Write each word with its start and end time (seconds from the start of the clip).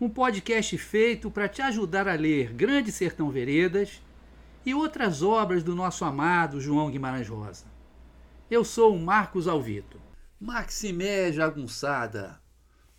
Um 0.00 0.08
podcast 0.08 0.78
feito 0.78 1.30
para 1.30 1.48
te 1.48 1.60
ajudar 1.60 2.06
a 2.06 2.14
ler 2.14 2.52
Grande 2.52 2.92
Sertão 2.92 3.30
Veredas 3.30 4.00
e 4.64 4.72
outras 4.72 5.22
obras 5.22 5.64
do 5.64 5.74
nosso 5.74 6.04
amado 6.04 6.60
João 6.60 6.90
Guimarães 6.90 7.28
Rosa. 7.28 7.66
Eu 8.50 8.64
sou 8.64 8.94
o 8.94 9.00
Marcos 9.00 9.48
Alvito. 9.48 10.00
Maximé 10.40 11.32
Jagunçada, 11.32 12.40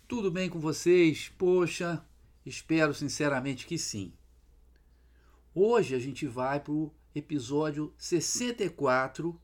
tudo 0.06 0.30
bem 0.30 0.50
com 0.50 0.60
vocês? 0.60 1.32
Poxa, 1.38 2.04
espero 2.44 2.92
sinceramente 2.92 3.66
que 3.66 3.78
sim. 3.78 4.12
Hoje 5.54 5.94
a 5.94 5.98
gente 5.98 6.26
vai 6.26 6.60
para 6.60 6.72
o 6.72 6.92
episódio 7.14 7.94
64 7.96 9.40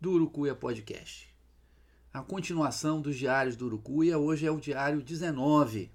do 0.00 0.10
Urucuia 0.10 0.56
Podcast 0.56 1.34
a 2.14 2.22
continuação 2.22 3.00
dos 3.00 3.16
diários 3.16 3.56
do 3.56 3.66
Urucuia. 3.66 4.16
Hoje 4.16 4.46
é 4.46 4.50
o 4.50 4.60
diário 4.60 5.02
19. 5.02 5.90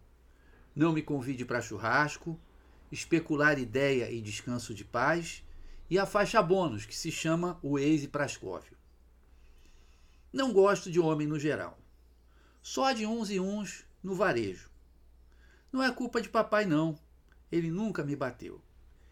Não 0.80 0.94
me 0.94 1.02
convide 1.02 1.44
para 1.44 1.60
churrasco, 1.60 2.40
especular 2.90 3.60
ideia 3.60 4.10
e 4.10 4.22
descanso 4.22 4.74
de 4.74 4.86
paz, 4.86 5.44
e 5.90 6.00
a 6.00 6.06
faixa 6.06 6.42
bônus, 6.42 6.86
que 6.86 6.96
se 6.96 7.12
chama 7.12 7.60
o 7.62 7.78
ex 7.78 8.08
Prascóvio. 8.08 8.78
Não 10.32 10.54
gosto 10.54 10.90
de 10.90 10.98
homem 10.98 11.28
no 11.28 11.38
geral. 11.38 11.78
Só 12.62 12.94
de 12.94 13.06
uns 13.06 13.30
e 13.30 13.42
uns 13.42 13.86
no 14.02 14.16
varejo. 14.16 14.70
Não 15.70 15.84
é 15.84 15.92
culpa 15.92 16.22
de 16.22 16.30
papai, 16.30 16.64
não. 16.66 16.98
Ele 17.52 17.70
nunca 17.70 18.02
me 18.02 18.16
bateu. 18.16 18.62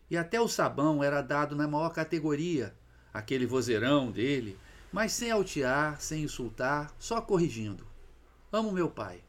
E 0.10 0.16
até 0.16 0.40
o 0.40 0.48
sabão 0.48 1.04
era 1.04 1.22
dado 1.22 1.54
na 1.54 1.68
maior 1.68 1.90
categoria, 1.90 2.74
aquele 3.14 3.46
vozeirão 3.46 4.10
dele, 4.10 4.58
mas 4.90 5.12
sem 5.12 5.32
altear, 5.32 6.00
sem 6.00 6.24
insultar, 6.24 6.96
só 6.98 7.20
corrigindo. 7.20 7.86
Amo 8.54 8.72
meu 8.72 8.90
pai. 8.90 9.27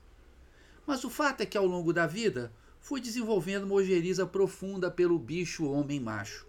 Mas 0.89 1.05
o 1.05 1.11
fato 1.11 1.43
é 1.43 1.47
que 1.47 1.59
ao 1.59 1.67
longo 1.67 1.93
da 1.93 2.07
vida 2.07 2.51
fui 2.81 2.99
desenvolvendo 2.99 3.65
uma 3.65 3.75
ojeriza 3.75 4.27
profunda 4.27 4.91
pelo 4.91 5.19
bicho 5.19 5.71
homem 5.71 6.01
macho. 6.01 6.47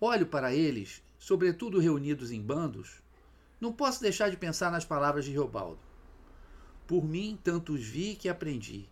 Olho 0.00 0.26
para 0.26 0.54
eles, 0.54 1.02
sobretudo 1.18 1.80
reunidos 1.80 2.30
em 2.30 2.40
bandos, 2.40 3.02
não 3.60 3.72
posso 3.72 4.00
deixar 4.00 4.30
de 4.30 4.36
pensar 4.36 4.70
nas 4.70 4.84
palavras 4.84 5.24
de 5.24 5.32
Reobaldo. 5.32 5.80
Por 6.86 7.04
mim, 7.04 7.36
tantos 7.42 7.82
vi 7.82 8.14
que 8.14 8.28
aprendi. 8.28 8.88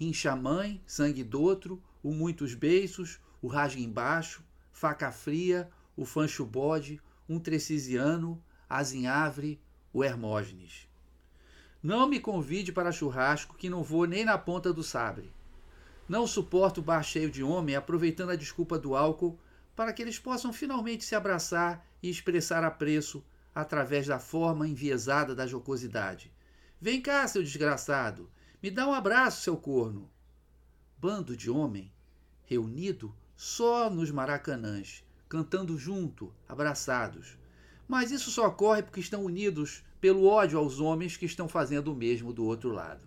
Rincha 0.00 0.34
mãe, 0.34 0.80
sangue 0.86 1.22
do 1.22 1.78
o 2.02 2.14
muitos 2.14 2.54
beiços, 2.54 3.20
o 3.42 3.46
rasga 3.46 3.82
embaixo, 3.82 4.42
faca 4.72 5.12
fria, 5.12 5.68
o 5.94 6.06
fancho 6.06 6.46
bode, 6.46 6.98
um 7.28 7.38
trecisiano, 7.38 8.42
azinhavre, 8.70 9.60
o 9.92 10.02
Hermógenes. 10.02 10.88
Não 11.86 12.08
me 12.08 12.18
convide 12.18 12.72
para 12.72 12.90
churrasco 12.90 13.54
que 13.54 13.70
não 13.70 13.80
vou 13.80 14.06
nem 14.06 14.24
na 14.24 14.36
ponta 14.36 14.72
do 14.72 14.82
sabre. 14.82 15.32
Não 16.08 16.26
suporto 16.26 16.82
bar 16.82 17.04
cheio 17.04 17.30
de 17.30 17.44
homem 17.44 17.76
aproveitando 17.76 18.30
a 18.30 18.34
desculpa 18.34 18.76
do 18.76 18.96
álcool 18.96 19.38
para 19.76 19.92
que 19.92 20.02
eles 20.02 20.18
possam 20.18 20.52
finalmente 20.52 21.04
se 21.04 21.14
abraçar 21.14 21.86
e 22.02 22.10
expressar 22.10 22.64
apreço 22.64 23.24
através 23.54 24.08
da 24.08 24.18
forma 24.18 24.66
enviesada 24.66 25.32
da 25.32 25.46
jocosidade. 25.46 26.32
Vem 26.80 27.00
cá, 27.00 27.24
seu 27.28 27.40
desgraçado, 27.40 28.28
me 28.60 28.68
dá 28.68 28.84
um 28.88 28.92
abraço, 28.92 29.42
seu 29.42 29.56
corno. 29.56 30.10
Bando 30.98 31.36
de 31.36 31.48
homem 31.48 31.92
reunido 32.46 33.14
só 33.36 33.88
nos 33.88 34.10
maracanãs, 34.10 35.04
cantando 35.28 35.78
junto, 35.78 36.34
abraçados. 36.48 37.38
Mas 37.86 38.10
isso 38.10 38.32
só 38.32 38.48
ocorre 38.48 38.82
porque 38.82 38.98
estão 38.98 39.22
unidos 39.24 39.84
pelo 40.06 40.26
ódio 40.26 40.56
aos 40.56 40.78
homens 40.78 41.16
que 41.16 41.26
estão 41.26 41.48
fazendo 41.48 41.92
o 41.92 41.96
mesmo 41.96 42.32
do 42.32 42.44
outro 42.44 42.70
lado. 42.70 43.04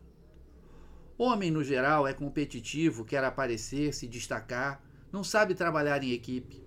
Homem, 1.17 1.49
no 1.49 1.63
geral, 1.63 2.05
é 2.05 2.11
competitivo, 2.11 3.05
quer 3.05 3.23
aparecer, 3.23 3.93
se 3.93 4.05
destacar, 4.05 4.83
não 5.09 5.23
sabe 5.23 5.55
trabalhar 5.55 6.03
em 6.03 6.11
equipe. 6.11 6.61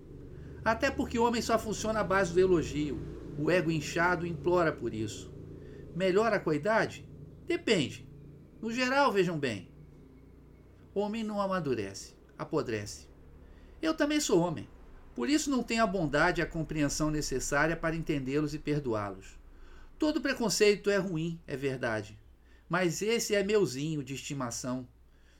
Até 0.65 0.89
porque 0.89 1.19
homem 1.19 1.39
só 1.39 1.59
funciona 1.59 1.99
à 1.99 2.03
base 2.03 2.33
do 2.33 2.39
elogio. 2.39 2.99
O 3.37 3.51
ego 3.51 3.69
inchado 3.69 4.25
implora 4.25 4.71
por 4.71 4.91
isso. 4.91 5.31
Melhora 5.95 6.39
com 6.39 6.49
a 6.49 6.55
idade? 6.55 7.07
Depende. 7.45 8.09
No 8.59 8.71
geral, 8.71 9.11
vejam 9.11 9.37
bem. 9.37 9.69
Homem 10.95 11.23
não 11.23 11.39
amadurece, 11.39 12.15
apodrece. 12.35 13.07
Eu 13.79 13.93
também 13.93 14.19
sou 14.19 14.39
homem. 14.39 14.67
Por 15.13 15.29
isso 15.29 15.51
não 15.51 15.61
tenho 15.61 15.83
a 15.83 15.87
bondade 15.87 16.41
e 16.41 16.43
a 16.43 16.47
compreensão 16.47 17.11
necessária 17.11 17.77
para 17.77 17.95
entendê-los 17.95 18.55
e 18.55 18.57
perdoá-los. 18.57 19.42
Todo 19.97 20.21
preconceito 20.21 20.89
é 20.89 20.97
ruim, 20.97 21.39
é 21.47 21.55
verdade. 21.55 22.17
Mas 22.67 23.01
esse 23.01 23.35
é 23.35 23.43
meuzinho 23.43 24.03
de 24.03 24.13
estimação. 24.13 24.87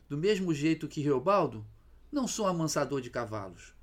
Do 0.08 0.18
mesmo 0.18 0.54
jeito 0.54 0.88
que 0.88 1.02
Reobaldo, 1.02 1.66
não 2.12 2.28
sou 2.28 2.46
amansador 2.46 3.02
de 3.02 3.10
cavalos. 3.10 3.74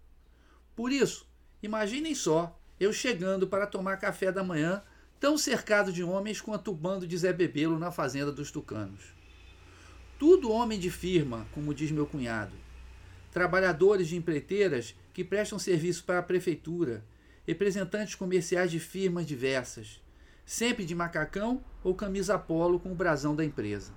Por 0.77 0.93
isso, 0.93 1.27
imaginem 1.63 2.15
só 2.15 2.57
eu 2.79 2.93
chegando 2.93 3.47
para 3.47 3.67
tomar 3.67 3.99
café 3.99 4.33
da 4.33 4.43
manhã, 4.43 4.83
tão 5.19 5.37
cercado 5.37 5.93
de 5.93 6.03
homens 6.03 6.41
quanto 6.41 6.71
o 6.71 6.75
bando 6.75 7.07
de 7.07 7.19
Zé 7.19 7.33
Bebelo 7.33 7.79
na 7.79 7.91
fazenda 7.91 8.33
dos 8.33 8.51
tucanos. 8.51 9.13
Tudo 10.19 10.51
homem 10.51 10.79
de 10.79 10.91
firma, 10.91 11.47
como 11.53 11.75
diz 11.75 11.91
meu 11.91 12.07
cunhado. 12.07 12.55
Trabalhadores 13.31 14.09
de 14.09 14.17
empreiteiras 14.17 14.95
que 15.13 15.23
prestam 15.23 15.59
serviço 15.59 16.05
para 16.05 16.21
a 16.21 16.23
prefeitura, 16.23 17.05
representantes 17.47 18.15
comerciais 18.15 18.71
de 18.71 18.81
firmas 18.81 19.27
diversas, 19.27 20.01
sempre 20.45 20.85
de 20.85 20.95
macacão 20.95 21.65
ou 21.83 21.95
camisa 21.95 22.39
polo 22.39 22.81
com 22.81 22.93
o 22.93 22.95
brasão 22.95 23.35
da 23.35 23.45
empresa. 23.45 23.93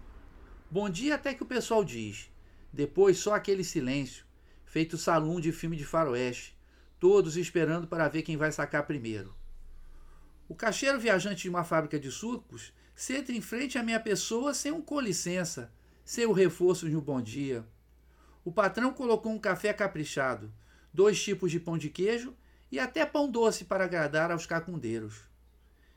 Bom 0.69 0.89
dia 0.89 1.15
até 1.15 1.33
que 1.33 1.43
o 1.43 1.47
pessoal 1.47 1.83
diz. 1.83 2.31
Depois 2.71 3.17
só 3.17 3.35
aquele 3.35 3.63
silêncio, 3.63 4.25
feito 4.65 4.97
salão 4.97 5.39
de 5.39 5.51
filme 5.51 5.77
de 5.77 5.85
faroeste, 5.85 6.57
todos 6.99 7.37
esperando 7.37 7.87
para 7.87 8.07
ver 8.07 8.23
quem 8.23 8.37
vai 8.37 8.51
sacar 8.51 8.87
primeiro. 8.87 9.35
O 10.47 10.55
caixeiro 10.55 10.99
viajante 10.99 11.43
de 11.43 11.49
uma 11.49 11.63
fábrica 11.63 11.99
de 11.99 12.11
sucos 12.11 12.73
senta 12.95 13.31
em 13.31 13.41
frente 13.41 13.77
à 13.77 13.83
minha 13.83 13.99
pessoa 13.99 14.53
sem 14.53 14.71
um 14.71 14.81
com 14.81 14.99
licença, 14.99 15.71
sem 16.03 16.25
o 16.25 16.31
reforço 16.31 16.89
de 16.89 16.95
um 16.95 17.01
bom 17.01 17.21
dia. 17.21 17.65
O 18.43 18.51
patrão 18.51 18.93
colocou 18.93 19.31
um 19.31 19.39
café 19.39 19.73
caprichado, 19.73 20.51
dois 20.93 21.21
tipos 21.21 21.51
de 21.51 21.59
pão 21.59 21.77
de 21.77 21.89
queijo 21.89 22.35
e 22.71 22.79
até 22.79 23.05
pão 23.05 23.29
doce 23.29 23.65
para 23.65 23.85
agradar 23.85 24.31
aos 24.31 24.45
cacundeiros. 24.45 25.21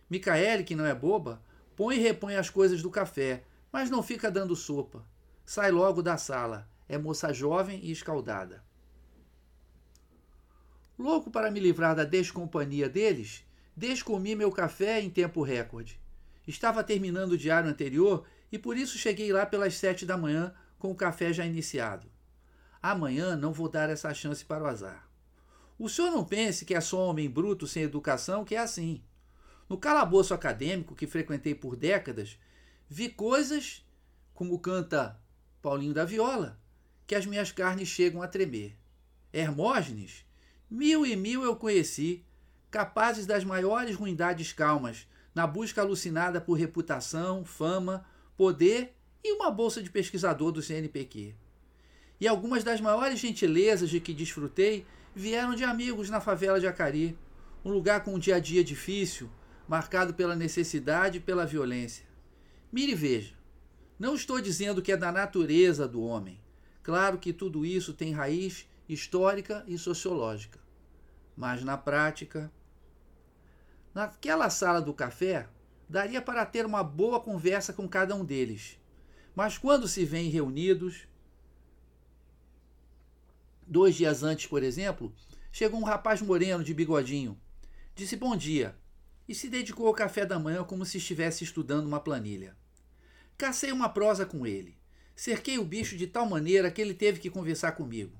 Micaele, 0.09 0.65
que 0.65 0.77
não 0.77 0.87
é 0.87 0.95
boba, 0.95 1.43
põe 1.75 1.97
e 1.97 2.01
repõe 2.01 2.37
as 2.37 2.49
coisas 2.49 2.83
do 2.83 2.91
café, 2.91 3.43
mas 3.73 3.91
não 3.91 4.03
fica 4.03 4.31
dando 4.31 4.55
sopa. 4.55 5.05
Sai 5.45 5.71
logo 5.71 6.03
da 6.03 6.17
sala. 6.17 6.69
É 6.89 6.97
moça 6.97 7.33
jovem 7.33 7.81
e 7.83 7.91
escaldada. 7.91 8.65
Louco 10.99 11.31
para 11.31 11.51
me 11.51 11.61
livrar 11.61 11.95
da 11.95 12.05
descompanhia 12.05 12.89
deles, 12.89 13.45
descomi 13.77 14.35
meu 14.35 14.51
café 14.51 15.01
em 15.01 15.11
tempo 15.11 15.43
recorde. 15.43 16.01
Estava 16.47 16.85
terminando 16.85 17.33
o 17.33 17.39
diário 17.39 17.69
anterior 17.69 18.25
e 18.51 18.59
por 18.59 18.77
isso 18.77 18.97
cheguei 18.97 19.33
lá 19.33 19.45
pelas 19.45 19.75
sete 19.75 20.07
da 20.07 20.17
manhã 20.17 20.55
com 20.79 20.91
o 20.91 20.95
café 20.95 21.33
já 21.33 21.45
iniciado. 21.45 22.09
Amanhã 22.81 23.37
não 23.37 23.53
vou 23.53 23.69
dar 23.69 23.91
essa 23.91 24.15
chance 24.15 24.45
para 24.45 24.63
o 24.63 24.67
azar. 24.67 25.09
O 25.79 25.89
senhor 25.89 26.11
não 26.11 26.25
pense 26.25 26.65
que 26.65 26.75
é 26.75 26.81
só 26.81 27.11
homem 27.11 27.29
bruto 27.29 27.67
sem 27.67 27.83
educação 27.83 28.45
que 28.45 28.55
é 28.55 28.59
assim. 28.59 29.03
No 29.69 29.77
calabouço 29.77 30.33
acadêmico 30.33 30.95
que 30.95 31.07
frequentei 31.07 31.55
por 31.55 31.75
décadas, 31.75 32.39
vi 32.89 33.09
coisas, 33.09 33.85
como 34.33 34.59
canta 34.59 35.21
Paulinho 35.61 35.93
da 35.93 36.05
Viola, 36.05 36.61
que 37.07 37.15
as 37.15 37.27
minhas 37.27 37.51
carnes 37.51 37.89
chegam 37.89 38.23
a 38.23 38.29
tremer. 38.29 38.77
Hermógenes, 39.33 40.25
mil 40.71 41.05
e 41.05 41.17
mil 41.17 41.43
eu 41.43 41.57
conheci, 41.57 42.25
capazes 42.71 43.27
das 43.27 43.45
maiores 43.45 43.97
ruindades 43.97 44.53
calmas, 44.53 45.09
na 45.35 45.47
busca 45.47 45.81
alucinada 45.81 46.41
por 46.41 46.55
reputação, 46.55 47.45
fama, 47.45 48.07
poder 48.37 48.95
e 49.23 49.33
uma 49.33 49.51
bolsa 49.51 49.83
de 49.83 49.91
pesquisador 49.91 50.53
do 50.53 50.63
CNPq. 50.63 51.35
E 52.21 52.29
algumas 52.29 52.65
das 52.65 52.81
maiores 52.81 53.19
gentilezas 53.19 53.91
de 53.91 54.01
que 54.01 54.15
desfrutei 54.15 54.87
vieram 55.15 55.55
de 55.55 55.65
amigos 55.65 56.09
na 56.09 56.21
favela 56.21 56.61
de 56.61 56.67
Acari, 56.67 57.19
um 57.65 57.71
lugar 57.71 58.05
com 58.05 58.15
um 58.15 58.19
dia 58.19 58.37
a 58.37 58.39
dia 58.39 58.63
difícil, 58.63 59.29
marcado 59.69 60.15
pela 60.15 60.37
necessidade 60.37 61.19
e 61.19 61.21
pela 61.21 61.47
violência. 61.47 62.07
Mire 62.71 62.93
e 62.93 62.95
veja. 62.95 63.35
Não 63.99 64.15
estou 64.15 64.41
dizendo 64.41 64.83
que 64.83 64.93
é 64.93 64.97
da 64.97 65.11
natureza 65.11 65.89
do 65.89 66.03
homem. 66.03 66.41
Claro 66.83 67.19
que 67.19 67.33
tudo 67.33 67.65
isso 67.65 67.93
tem 67.93 68.13
raiz 68.13 68.69
histórica 68.89 69.65
e 69.67 69.77
sociológica. 69.77 70.61
Mas 71.37 71.65
na 71.65 71.77
prática, 71.77 72.53
naquela 73.95 74.49
sala 74.51 74.81
do 74.81 74.95
café, 74.95 75.49
daria 75.89 76.23
para 76.23 76.47
ter 76.47 76.65
uma 76.65 76.85
boa 76.85 77.21
conversa 77.21 77.73
com 77.73 77.89
cada 77.89 78.15
um 78.15 78.25
deles. 78.25 78.79
Mas 79.35 79.59
quando 79.59 79.89
se 79.89 80.05
vêem 80.05 80.31
reunidos, 80.31 81.09
dois 83.67 83.95
dias 83.97 84.23
antes, 84.23 84.47
por 84.47 84.63
exemplo, 84.63 85.13
chegou 85.51 85.81
um 85.81 85.85
rapaz 85.85 86.23
moreno 86.23 86.63
de 86.63 86.73
bigodinho. 86.73 87.39
Disse 87.95 88.17
bom 88.17 88.37
dia 88.37 88.77
e 89.29 89.35
se 89.35 89.49
dedicou 89.49 89.87
ao 89.87 89.95
café 89.95 90.25
da 90.25 90.39
manhã 90.39 90.65
como 90.65 90.85
se 90.85 90.99
estivesse 90.99 91.45
estudando 91.45 91.87
uma 91.87 92.01
planilha. 92.01 92.57
Cacei 93.37 93.73
uma 93.73 93.89
prosa 93.89 94.25
com 94.25 94.47
ele. 94.47 94.77
Cerquei 95.15 95.59
o 95.59 95.65
bicho 95.65 95.97
de 95.97 96.07
tal 96.07 96.29
maneira 96.29 96.71
que 96.71 96.81
ele 96.81 96.95
teve 96.95 97.21
que 97.21 97.31
conversar 97.31 97.73
comigo. 97.73 98.13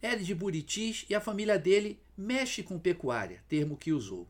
É 0.00 0.14
de 0.14 0.34
Buritis 0.34 1.04
e 1.08 1.14
a 1.14 1.20
família 1.20 1.58
dele 1.58 2.00
mexe 2.16 2.62
com 2.62 2.78
pecuária, 2.78 3.42
termo 3.48 3.76
que 3.76 3.92
usou. 3.92 4.28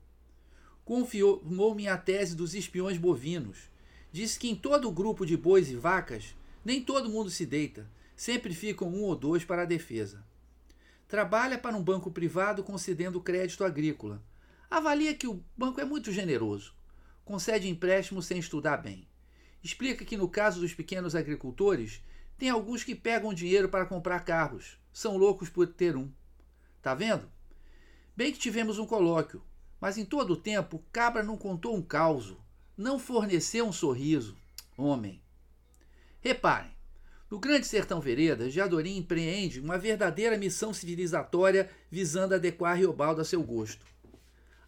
Confirmou-me 0.84 1.88
a 1.88 1.98
tese 1.98 2.34
dos 2.34 2.54
espiões 2.54 2.96
bovinos. 2.96 3.70
Disse 4.10 4.38
que 4.38 4.48
em 4.48 4.54
todo 4.54 4.88
o 4.88 4.92
grupo 4.92 5.26
de 5.26 5.36
bois 5.36 5.70
e 5.70 5.76
vacas, 5.76 6.34
nem 6.64 6.82
todo 6.82 7.10
mundo 7.10 7.30
se 7.30 7.44
deita, 7.44 7.86
sempre 8.16 8.54
ficam 8.54 8.88
um 8.88 9.02
ou 9.02 9.14
dois 9.14 9.44
para 9.44 9.62
a 9.62 9.66
defesa. 9.66 10.24
Trabalha 11.06 11.58
para 11.58 11.76
um 11.76 11.82
banco 11.82 12.10
privado 12.10 12.62
concedendo 12.62 13.20
crédito 13.20 13.64
agrícola, 13.64 14.22
Avalia 14.70 15.14
que 15.14 15.26
o 15.26 15.42
banco 15.56 15.80
é 15.80 15.84
muito 15.84 16.12
generoso, 16.12 16.74
concede 17.24 17.68
empréstimo 17.68 18.20
sem 18.20 18.38
estudar 18.38 18.76
bem. 18.76 19.08
Explica 19.64 20.04
que 20.04 20.16
no 20.16 20.28
caso 20.28 20.60
dos 20.60 20.74
pequenos 20.74 21.14
agricultores, 21.14 22.02
tem 22.36 22.50
alguns 22.50 22.84
que 22.84 22.94
pegam 22.94 23.32
dinheiro 23.32 23.68
para 23.68 23.86
comprar 23.86 24.20
carros, 24.20 24.78
são 24.92 25.16
loucos 25.16 25.48
por 25.48 25.66
ter 25.66 25.96
um. 25.96 26.12
Tá 26.82 26.94
vendo? 26.94 27.28
Bem 28.14 28.30
que 28.30 28.38
tivemos 28.38 28.78
um 28.78 28.86
colóquio, 28.86 29.42
mas 29.80 29.96
em 29.96 30.04
todo 30.04 30.34
o 30.34 30.36
tempo 30.36 30.84
Cabra 30.92 31.22
não 31.22 31.38
contou 31.38 31.74
um 31.74 31.82
caos, 31.82 32.36
não 32.76 32.98
forneceu 32.98 33.66
um 33.66 33.72
sorriso. 33.72 34.36
Homem. 34.76 35.20
Reparem, 36.20 36.70
no 37.30 37.38
Grande 37.38 37.66
Sertão 37.66 38.00
Veredas, 38.00 38.52
Jadorim 38.52 38.96
empreende 38.96 39.60
uma 39.60 39.76
verdadeira 39.76 40.38
missão 40.38 40.72
civilizatória 40.72 41.70
visando 41.90 42.34
adequar 42.34 42.76
Riobaldo 42.76 43.20
a 43.20 43.24
seu 43.24 43.42
gosto. 43.42 43.84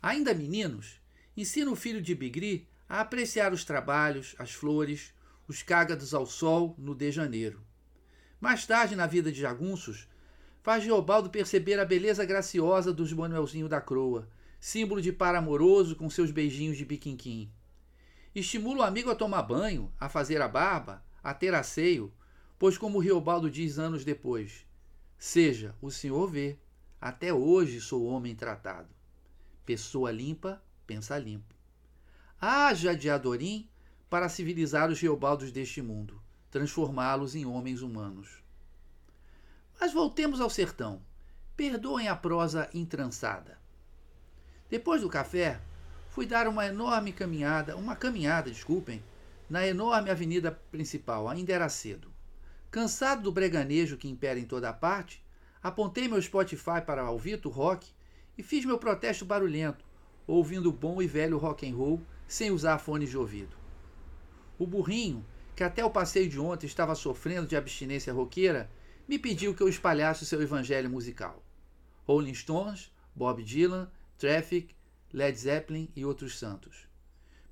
Ainda 0.03 0.33
meninos, 0.33 0.99
ensina 1.37 1.71
o 1.71 1.77
filho 1.77 2.01
de 2.01 2.15
Bigri 2.15 2.67
a 2.89 3.01
apreciar 3.01 3.53
os 3.53 3.65
trabalhos, 3.65 4.35
as 4.39 4.53
flores, 4.53 5.13
os 5.47 5.63
cágados 5.63 6.15
ao 6.15 6.25
sol 6.25 6.75
no 6.79 6.95
de 6.95 7.11
janeiro. 7.11 7.61
Mais 8.41 8.67
tarde, 8.67 8.97
na 8.97 9.07
vida 9.07 9.31
de 9.31 9.41
Jagunços, 9.41 10.09
faz 10.63 10.83
Geobaldo 10.83 11.29
perceber 11.29 11.79
a 11.79 11.85
beleza 11.85 12.25
graciosa 12.25 12.93
dos 12.93 13.13
Manuelzinho 13.13 13.69
da 13.69 13.81
Croa, 13.81 14.29
símbolo 14.59 15.03
de 15.03 15.13
par 15.13 15.35
amoroso 15.35 15.95
com 15.95 16.09
seus 16.09 16.31
beijinhos 16.31 16.79
de 16.79 16.85
biquinquim. 16.85 17.51
Estimula 18.35 18.81
o 18.81 18.83
amigo 18.83 19.11
a 19.11 19.15
tomar 19.15 19.43
banho, 19.43 19.93
a 20.01 20.09
fazer 20.09 20.41
a 20.41 20.49
barba, 20.49 21.05
a 21.23 21.35
ter 21.35 21.55
asseio, 21.55 22.13
pois, 22.59 22.79
como 22.79 22.99
Riobaldo 22.99 23.51
diz 23.51 23.79
anos 23.79 24.05
depois, 24.05 24.65
seja, 25.19 25.75
o 25.83 25.91
senhor 25.91 26.31
vê, 26.31 26.59
até 27.01 27.35
hoje 27.35 27.81
sou 27.81 28.07
homem 28.07 28.35
tratado. 28.35 29.00
Pessoa 29.71 30.11
limpa, 30.11 30.61
pensa 30.85 31.17
limpo. 31.17 31.55
Haja 32.41 32.93
de 32.93 33.09
Adorim 33.09 33.69
para 34.11 34.29
civilizar 34.29 34.91
os 34.91 34.99
geobaldos 34.99 35.53
deste 35.53 35.81
mundo, 35.81 36.21
transformá-los 36.51 37.37
em 37.37 37.47
homens 37.47 37.81
humanos. 37.81 38.43
Mas 39.81 39.93
voltemos 39.93 40.41
ao 40.41 40.51
sertão. 40.51 41.01
Perdoem 41.57 42.09
a 42.09 42.17
prosa 42.17 42.69
entrançada. 42.75 43.61
Depois 44.69 45.03
do 45.03 45.09
café, 45.09 45.61
fui 46.09 46.27
dar 46.27 46.49
uma 46.49 46.67
enorme 46.67 47.13
caminhada, 47.13 47.77
uma 47.77 47.95
caminhada, 47.95 48.51
desculpem, 48.51 49.01
na 49.49 49.65
enorme 49.65 50.11
avenida 50.11 50.51
principal, 50.73 51.29
ainda 51.29 51.53
era 51.53 51.69
cedo. 51.69 52.13
Cansado 52.73 53.23
do 53.23 53.31
breganejo 53.31 53.97
que 53.97 54.09
impera 54.09 54.41
em 54.41 54.47
toda 54.47 54.69
a 54.69 54.73
parte, 54.73 55.25
apontei 55.63 56.09
meu 56.09 56.21
Spotify 56.21 56.83
para 56.85 57.03
Alvito 57.03 57.49
Rock 57.49 57.89
e 58.41 58.43
fiz 58.43 58.65
meu 58.65 58.79
protesto 58.79 59.23
barulhento, 59.27 59.85
ouvindo 60.27 60.73
bom 60.73 61.03
e 61.03 61.07
velho 61.07 61.37
rock 61.37 61.69
and 61.69 61.77
roll 61.77 62.01
sem 62.27 62.51
usar 62.51 62.79
fones 62.79 63.11
de 63.11 63.19
ouvido. 63.19 63.55
O 64.59 64.67
burrinho, 64.67 65.23
que 65.55 65.63
até 65.63 65.85
o 65.85 65.91
passeio 65.91 66.27
de 66.27 66.41
ontem 66.41 66.67
estava 66.67 66.95
sofrendo 66.95 67.47
de 67.47 67.55
abstinência 67.55 68.15
roqueira, 68.15 68.71
me 69.07 69.19
pediu 69.19 69.55
que 69.55 69.63
eu 69.63 69.69
espalhasse 69.69 70.23
o 70.23 70.27
seu 70.27 70.41
evangelho 70.41 70.89
musical. 70.89 71.45
Rolling 72.07 72.33
Stones, 72.33 72.91
Bob 73.15 73.45
Dylan, 73.45 73.91
Traffic, 74.17 74.75
Led 75.13 75.39
Zeppelin 75.39 75.91
e 75.95 76.03
outros 76.03 76.39
santos. 76.39 76.89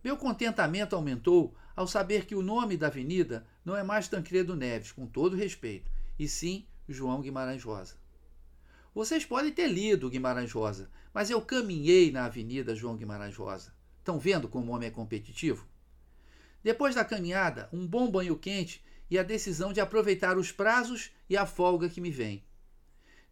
Meu 0.02 0.16
contentamento 0.16 0.96
aumentou 0.96 1.54
ao 1.76 1.86
saber 1.86 2.24
que 2.24 2.34
o 2.34 2.42
nome 2.42 2.78
da 2.78 2.86
avenida 2.86 3.46
não 3.62 3.76
é 3.76 3.82
mais 3.82 4.08
Tancredo 4.08 4.56
Neves, 4.56 4.90
com 4.90 5.06
todo 5.06 5.36
respeito, 5.36 5.90
e 6.18 6.26
sim 6.26 6.66
João 6.88 7.20
Guimarães 7.20 7.62
Rosa. 7.62 8.07
Vocês 8.98 9.24
podem 9.24 9.52
ter 9.52 9.68
lido 9.68 10.10
Guimarães 10.10 10.50
Rosa, 10.50 10.90
mas 11.14 11.30
eu 11.30 11.40
caminhei 11.40 12.10
na 12.10 12.24
Avenida 12.24 12.74
João 12.74 12.96
Guimarães 12.96 13.36
Rosa. 13.36 13.72
Estão 13.96 14.18
vendo 14.18 14.48
como 14.48 14.72
o 14.72 14.74
homem 14.74 14.88
é 14.88 14.90
competitivo? 14.90 15.68
Depois 16.64 16.96
da 16.96 17.04
caminhada, 17.04 17.68
um 17.72 17.86
bom 17.86 18.10
banho 18.10 18.36
quente 18.36 18.84
e 19.08 19.16
a 19.16 19.22
decisão 19.22 19.72
de 19.72 19.80
aproveitar 19.80 20.36
os 20.36 20.50
prazos 20.50 21.12
e 21.30 21.36
a 21.36 21.46
folga 21.46 21.88
que 21.88 22.00
me 22.00 22.10
vem. 22.10 22.42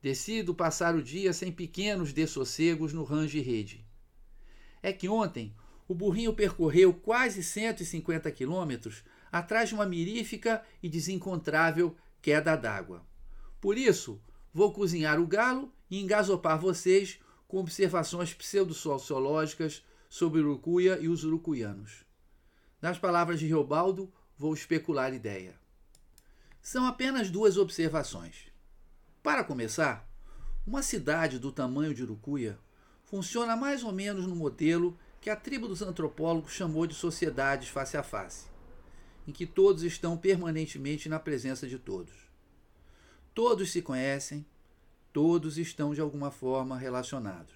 Decido 0.00 0.54
passar 0.54 0.94
o 0.94 1.02
dia 1.02 1.32
sem 1.32 1.50
pequenos 1.50 2.12
dessossegos 2.12 2.92
no 2.92 3.02
range 3.02 3.40
rede. 3.40 3.84
É 4.80 4.92
que 4.92 5.08
ontem 5.08 5.52
o 5.88 5.96
burrinho 5.96 6.32
percorreu 6.32 6.94
quase 6.94 7.42
150 7.42 8.30
quilômetros 8.30 9.02
atrás 9.32 9.70
de 9.70 9.74
uma 9.74 9.84
mirífica 9.84 10.62
e 10.80 10.88
desencontrável 10.88 11.96
queda 12.22 12.54
d'água. 12.54 13.04
Por 13.60 13.76
isso, 13.76 14.22
Vou 14.56 14.72
cozinhar 14.72 15.20
o 15.20 15.26
galo 15.26 15.70
e 15.90 16.00
engasopar 16.00 16.58
vocês 16.58 17.20
com 17.46 17.58
observações 17.58 18.32
pseudo-sociológicas 18.32 19.84
sobre 20.08 20.40
Urucuia 20.40 20.98
e 20.98 21.10
os 21.10 21.24
urucuianos. 21.24 22.06
Nas 22.80 22.98
palavras 22.98 23.38
de 23.38 23.46
Riobaldo, 23.46 24.10
vou 24.34 24.54
especular 24.54 25.12
ideia. 25.12 25.60
São 26.62 26.86
apenas 26.86 27.28
duas 27.28 27.58
observações. 27.58 28.50
Para 29.22 29.44
começar, 29.44 30.08
uma 30.66 30.82
cidade 30.82 31.38
do 31.38 31.52
tamanho 31.52 31.92
de 31.92 32.02
Urucuia 32.02 32.58
funciona 33.04 33.56
mais 33.56 33.84
ou 33.84 33.92
menos 33.92 34.26
no 34.26 34.34
modelo 34.34 34.98
que 35.20 35.28
a 35.28 35.36
tribo 35.36 35.68
dos 35.68 35.82
antropólogos 35.82 36.52
chamou 36.52 36.86
de 36.86 36.94
sociedades 36.94 37.68
face 37.68 37.98
a 37.98 38.02
face, 38.02 38.46
em 39.28 39.32
que 39.32 39.44
todos 39.44 39.82
estão 39.82 40.16
permanentemente 40.16 41.10
na 41.10 41.20
presença 41.20 41.68
de 41.68 41.78
todos. 41.78 42.25
Todos 43.36 43.70
se 43.70 43.82
conhecem, 43.82 44.46
todos 45.12 45.58
estão 45.58 45.92
de 45.92 46.00
alguma 46.00 46.30
forma 46.30 46.78
relacionados. 46.78 47.52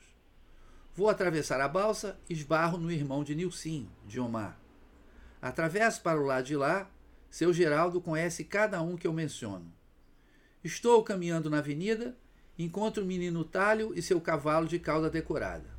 Vou 0.94 1.08
atravessar 1.08 1.58
a 1.58 1.66
balsa, 1.66 2.20
esbarro 2.28 2.76
no 2.76 2.92
irmão 2.92 3.24
de 3.24 3.34
Nilcinho, 3.34 3.90
de 4.06 4.20
Omar. 4.20 4.60
Atravesso 5.40 6.02
para 6.02 6.20
o 6.20 6.26
lado 6.26 6.44
de 6.44 6.54
lá, 6.54 6.90
seu 7.30 7.50
Geraldo 7.50 7.98
conhece 7.98 8.44
cada 8.44 8.82
um 8.82 8.94
que 8.94 9.06
eu 9.06 9.12
menciono. 9.14 9.72
Estou 10.62 11.02
caminhando 11.02 11.48
na 11.48 11.60
avenida, 11.60 12.14
encontro 12.58 13.02
o 13.02 13.06
menino 13.06 13.42
Talho 13.42 13.94
e 13.96 14.02
seu 14.02 14.20
cavalo 14.20 14.68
de 14.68 14.78
cauda 14.78 15.08
decorada. 15.08 15.70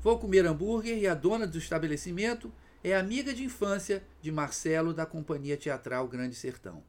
Vou 0.00 0.20
comer 0.20 0.46
hambúrguer 0.46 0.96
e 0.96 1.08
a 1.08 1.14
dona 1.14 1.48
do 1.48 1.58
estabelecimento 1.58 2.52
é 2.84 2.94
amiga 2.94 3.34
de 3.34 3.42
infância 3.42 4.04
de 4.22 4.30
Marcelo 4.30 4.94
da 4.94 5.04
Companhia 5.04 5.56
Teatral 5.56 6.06
Grande 6.06 6.36
Sertão. 6.36 6.88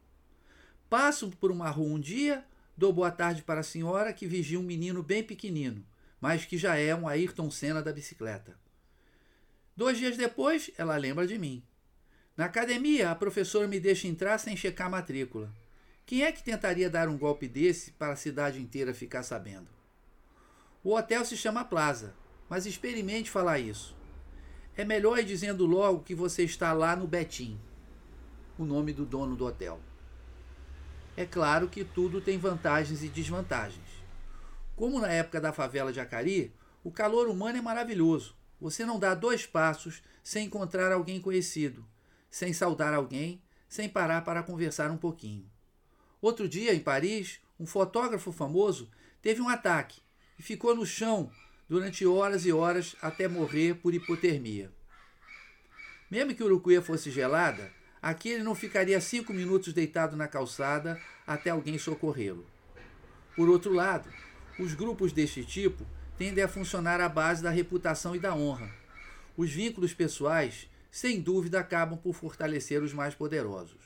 Passo 0.92 1.30
por 1.30 1.52
uma 1.52 1.70
rua 1.70 1.96
um 1.96 1.98
dia, 1.98 2.44
dou 2.76 2.92
boa 2.92 3.10
tarde 3.10 3.44
para 3.44 3.62
a 3.62 3.64
senhora 3.64 4.12
que 4.12 4.28
vigia 4.28 4.60
um 4.60 4.64
menino 4.64 5.02
bem 5.02 5.24
pequenino, 5.24 5.86
mas 6.20 6.44
que 6.44 6.58
já 6.58 6.76
é 6.76 6.94
um 6.94 7.08
Ayrton 7.08 7.50
Senna 7.50 7.82
da 7.82 7.94
bicicleta. 7.94 8.60
Dois 9.74 9.98
dias 9.98 10.18
depois, 10.18 10.70
ela 10.78 10.98
lembra 10.98 11.26
de 11.26 11.38
mim. 11.38 11.64
Na 12.36 12.44
academia, 12.44 13.10
a 13.10 13.16
professora 13.16 13.70
me 13.70 13.80
deixa 13.80 14.06
entrar 14.06 14.38
sem 14.38 14.58
checar 14.58 14.88
a 14.88 14.90
matrícula. 14.90 15.50
Quem 16.06 16.24
é 16.24 16.32
que 16.34 16.44
tentaria 16.44 16.90
dar 16.90 17.08
um 17.08 17.18
golpe 17.18 17.48
desse 17.48 17.92
para 17.92 18.12
a 18.12 18.18
cidade 18.18 18.62
inteira 18.62 18.94
ficar 18.94 19.24
sabendo? 19.24 19.70
O 20.84 20.94
hotel 20.94 21.24
se 21.24 21.38
chama 21.38 21.64
Plaza, 21.64 22.14
mas 22.50 22.66
experimente 22.66 23.32
falar 23.32 23.60
isso. 23.60 23.96
É 24.76 24.84
melhor 24.84 25.20
ir 25.20 25.24
dizendo 25.24 25.66
logo 25.66 26.04
que 26.04 26.14
você 26.14 26.44
está 26.44 26.74
lá 26.74 26.98
no 26.98 27.08
Betim, 27.08 27.58
o 28.58 28.66
nome 28.66 28.92
do 28.92 29.06
dono 29.06 29.38
do 29.38 29.46
hotel. 29.46 29.80
É 31.22 31.26
claro 31.28 31.68
que 31.68 31.84
tudo 31.84 32.20
tem 32.20 32.40
vantagens 32.40 33.04
e 33.04 33.08
desvantagens. 33.08 33.86
Como 34.76 35.00
na 35.00 35.10
época 35.10 35.40
da 35.40 35.54
favela 35.54 35.94
de 35.94 36.00
Acari, 36.00 36.52
o 36.84 36.92
calor 36.92 37.28
humano 37.28 37.60
é 37.60 37.62
maravilhoso. 37.62 38.36
Você 38.60 38.84
não 38.86 38.98
dá 38.98 39.14
dois 39.14 39.46
passos 39.46 40.02
sem 40.24 40.48
encontrar 40.48 40.92
alguém 40.92 41.22
conhecido, 41.22 41.86
sem 42.28 42.54
saudar 42.54 42.92
alguém, 42.92 43.40
sem 43.70 43.88
parar 43.88 44.24
para 44.24 44.42
conversar 44.42 44.90
um 44.90 44.98
pouquinho. 44.98 45.46
Outro 46.20 46.50
dia, 46.50 46.74
em 46.74 46.80
Paris, 46.80 47.40
um 47.60 47.68
fotógrafo 47.68 48.32
famoso 48.32 48.90
teve 49.22 49.42
um 49.42 49.48
ataque 49.48 50.02
e 50.40 50.42
ficou 50.42 50.76
no 50.76 50.88
chão 50.88 51.32
durante 51.70 52.04
horas 52.04 52.48
e 52.48 52.52
horas 52.52 52.96
até 53.00 53.28
morrer 53.28 53.76
por 53.76 53.94
hipotermia. 53.94 54.72
Mesmo 56.10 56.34
que 56.34 56.44
Urucuia 56.44 56.82
fosse 56.82 57.12
gelada, 57.12 57.72
aqui 58.02 58.30
ele 58.30 58.44
não 58.44 58.56
ficaria 58.56 59.00
cinco 59.00 59.34
minutos 59.34 59.74
deitado 59.74 60.16
na 60.16 60.28
calçada 60.28 61.00
até 61.26 61.50
alguém 61.50 61.78
socorrê-lo. 61.78 62.46
Por 63.36 63.48
outro 63.48 63.74
lado, 63.74 64.10
os 64.60 64.74
grupos 64.74 65.14
deste 65.14 65.46
tipo 65.46 65.86
tendem 66.18 66.44
a 66.44 66.48
funcionar 66.48 67.00
à 67.00 67.08
base 67.08 67.42
da 67.42 67.50
reputação 67.50 68.16
e 68.16 68.20
da 68.20 68.36
honra. 68.36 68.70
Os 69.36 69.52
vínculos 69.52 69.94
pessoais 69.94 70.70
sem 70.92 71.22
dúvida 71.22 71.60
acabam 71.60 71.98
por 71.98 72.14
fortalecer 72.14 72.84
os 72.84 72.94
mais 72.94 73.16
poderosos. 73.16 73.80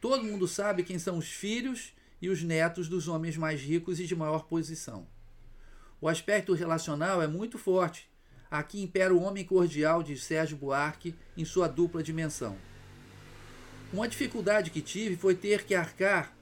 Todo 0.00 0.24
mundo 0.24 0.46
sabe 0.46 0.84
quem 0.84 0.98
são 0.98 1.18
os 1.18 1.28
filhos 1.28 1.92
e 2.20 2.28
os 2.28 2.42
netos 2.42 2.88
dos 2.88 3.08
homens 3.08 3.36
mais 3.36 3.60
ricos 3.60 3.98
e 3.98 4.06
de 4.06 4.14
maior 4.14 4.44
posição. 4.44 5.06
O 6.00 6.08
aspecto 6.08 6.52
relacional 6.52 7.20
é 7.22 7.26
muito 7.26 7.58
forte. 7.58 8.08
Aqui 8.50 8.80
impera 8.80 9.12
o 9.12 9.20
homem 9.20 9.44
cordial 9.44 10.02
de 10.02 10.16
Sérgio 10.16 10.56
Buarque 10.56 11.14
em 11.36 11.44
sua 11.44 11.66
dupla 11.66 12.02
dimensão. 12.02 12.56
Uma 13.90 14.06
dificuldade 14.06 14.70
que 14.70 14.82
tive 14.82 15.16
foi 15.16 15.34
ter 15.34 15.64
que 15.64 15.74
arcar 15.74 16.36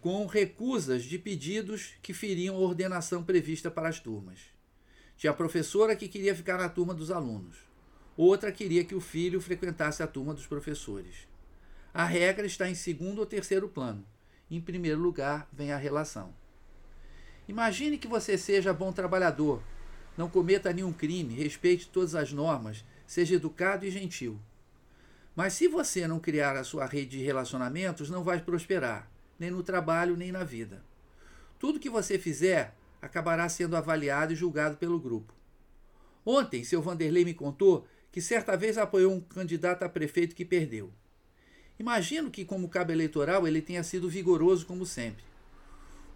com 0.00 0.26
recusas 0.26 1.04
de 1.04 1.18
pedidos 1.18 1.94
que 2.02 2.12
feriam 2.12 2.56
a 2.56 2.58
ordenação 2.58 3.22
prevista 3.22 3.70
para 3.70 3.88
as 3.88 4.00
turmas. 4.00 4.40
Tinha 5.16 5.30
a 5.30 5.34
professora 5.34 5.94
que 5.94 6.08
queria 6.08 6.34
ficar 6.34 6.58
na 6.58 6.68
turma 6.68 6.92
dos 6.92 7.12
alunos. 7.12 7.58
Outra 8.16 8.50
queria 8.50 8.84
que 8.84 8.94
o 8.94 9.00
filho 9.00 9.40
frequentasse 9.40 10.02
a 10.02 10.06
turma 10.08 10.34
dos 10.34 10.48
professores. 10.48 11.28
A 11.92 12.04
regra 12.04 12.44
está 12.44 12.68
em 12.68 12.74
segundo 12.74 13.20
ou 13.20 13.26
terceiro 13.26 13.68
plano. 13.68 14.04
Em 14.50 14.60
primeiro 14.60 15.00
lugar 15.00 15.48
vem 15.52 15.70
a 15.70 15.76
relação. 15.76 16.34
Imagine 17.46 17.98
que 17.98 18.08
você 18.08 18.36
seja 18.36 18.74
bom 18.74 18.92
trabalhador, 18.92 19.62
não 20.18 20.28
cometa 20.28 20.72
nenhum 20.72 20.92
crime, 20.92 21.34
respeite 21.34 21.88
todas 21.88 22.16
as 22.16 22.32
normas, 22.32 22.84
seja 23.06 23.36
educado 23.36 23.86
e 23.86 23.90
gentil. 23.92 24.40
Mas 25.34 25.54
se 25.54 25.66
você 25.66 26.06
não 26.06 26.20
criar 26.20 26.56
a 26.56 26.64
sua 26.64 26.86
rede 26.86 27.18
de 27.18 27.24
relacionamentos, 27.24 28.08
não 28.08 28.22
vai 28.22 28.40
prosperar, 28.40 29.10
nem 29.38 29.50
no 29.50 29.62
trabalho, 29.62 30.16
nem 30.16 30.30
na 30.30 30.44
vida. 30.44 30.84
Tudo 31.58 31.80
que 31.80 31.90
você 31.90 32.18
fizer 32.18 32.74
acabará 33.02 33.48
sendo 33.48 33.76
avaliado 33.76 34.32
e 34.32 34.36
julgado 34.36 34.76
pelo 34.76 35.00
grupo. 35.00 35.34
Ontem, 36.24 36.64
seu 36.64 36.80
Vanderlei 36.80 37.24
me 37.24 37.34
contou 37.34 37.86
que 38.10 38.20
certa 38.20 38.56
vez 38.56 38.78
apoiou 38.78 39.12
um 39.12 39.20
candidato 39.20 39.82
a 39.82 39.88
prefeito 39.88 40.36
que 40.36 40.44
perdeu. 40.44 40.92
Imagino 41.78 42.30
que, 42.30 42.44
como 42.44 42.68
cabo 42.68 42.92
eleitoral, 42.92 43.46
ele 43.46 43.60
tenha 43.60 43.82
sido 43.82 44.08
vigoroso 44.08 44.64
como 44.64 44.86
sempre. 44.86 45.24